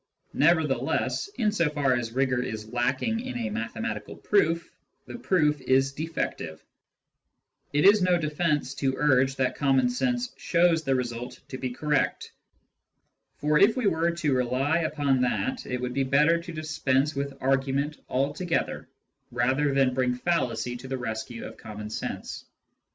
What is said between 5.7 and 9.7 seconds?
defective; it is no defence to urge that